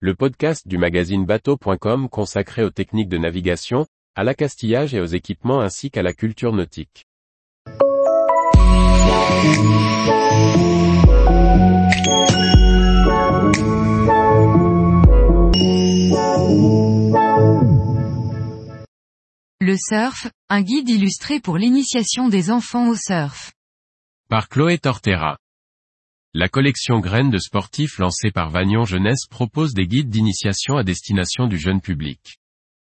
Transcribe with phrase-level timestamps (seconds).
[0.00, 5.60] le podcast du magazine bateau.com consacré aux techniques de navigation, à l'accastillage et aux équipements
[5.60, 7.06] ainsi qu'à la culture nautique.
[19.60, 23.52] Le surf, un guide illustré pour l'initiation des enfants au surf.
[24.28, 25.38] Par Chloé Tortera.
[26.38, 31.46] La collection Graines de sportifs lancée par Vagnon Jeunesse propose des guides d'initiation à destination
[31.46, 32.36] du jeune public.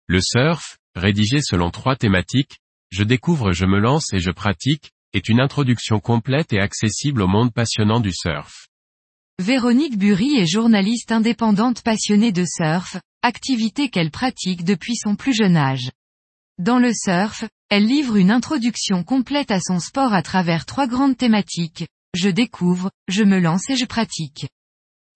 [0.08, 5.28] Le surf, rédigé selon trois thématiques, je découvre, je me lance et je pratique, est
[5.28, 8.70] une introduction complète et accessible au monde passionnant du surf.
[9.40, 15.58] Véronique Bury est journaliste indépendante passionnée de surf, activité qu'elle pratique depuis son plus jeune
[15.58, 15.92] âge.
[16.60, 21.18] Dans le surf, elle livre une introduction complète à son sport à travers trois grandes
[21.18, 24.48] thématiques, je découvre, je me lance et je pratique.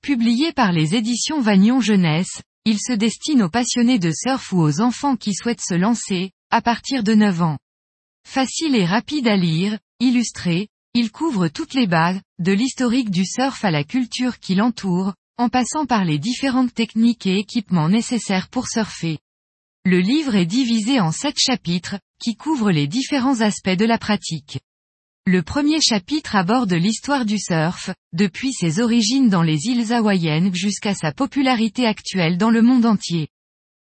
[0.01, 4.81] Publié par les éditions Vagnon Jeunesse, il se destine aux passionnés de surf ou aux
[4.81, 7.57] enfants qui souhaitent se lancer, à partir de 9 ans.
[8.27, 13.63] Facile et rapide à lire, illustré, il couvre toutes les bases, de l'historique du surf
[13.63, 18.67] à la culture qui l'entoure, en passant par les différentes techniques et équipements nécessaires pour
[18.67, 19.19] surfer.
[19.85, 24.59] Le livre est divisé en sept chapitres, qui couvrent les différents aspects de la pratique.
[25.29, 30.93] Le premier chapitre aborde l'histoire du surf, depuis ses origines dans les îles hawaïennes jusqu'à
[30.93, 33.27] sa popularité actuelle dans le monde entier.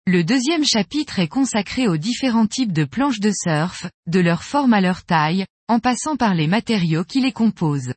[0.06, 4.74] Le deuxième chapitre est consacré aux différents types de planches de surf, de leur forme
[4.74, 7.94] à leur taille, en passant par les matériaux qui les composent.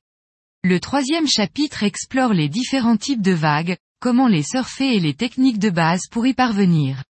[0.63, 5.59] Le troisième chapitre explore les différents types de vagues, comment les surfer et les techniques
[5.59, 7.03] de base pour y parvenir.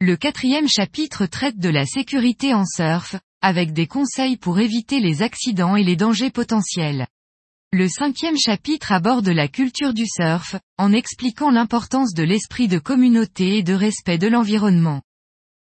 [0.00, 5.20] Le quatrième chapitre traite de la sécurité en surf, avec des conseils pour éviter les
[5.20, 7.06] accidents et les dangers potentiels.
[7.74, 13.58] Le cinquième chapitre aborde la culture du surf, en expliquant l'importance de l'esprit de communauté
[13.58, 15.02] et de respect de l'environnement.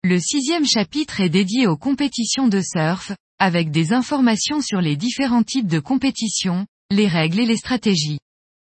[0.04, 5.42] Le sixième chapitre est dédié aux compétitions de surf, avec des informations sur les différents
[5.42, 8.20] types de compétitions, les règles et les stratégies.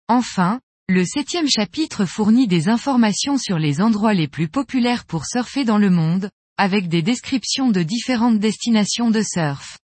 [0.06, 5.64] Enfin, le septième chapitre fournit des informations sur les endroits les plus populaires pour surfer
[5.64, 6.30] dans le monde,
[6.62, 9.80] avec des descriptions de différentes destinations de surf.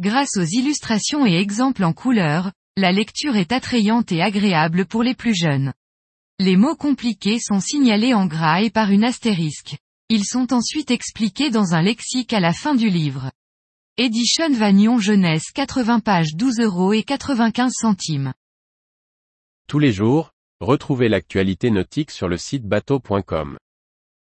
[0.00, 5.14] Grâce aux illustrations et exemples en couleur, la lecture est attrayante et agréable pour les
[5.14, 5.74] plus jeunes.
[6.38, 9.76] Les mots compliqués sont signalés en gras et par une astérisque.
[10.08, 13.30] Ils sont ensuite expliqués dans un lexique à la fin du livre.
[13.98, 18.32] Edition Vagnon Jeunesse 80 pages 12 euros et 95 centimes.
[19.68, 23.58] Tous les jours, retrouvez l'actualité nautique sur le site bateau.com.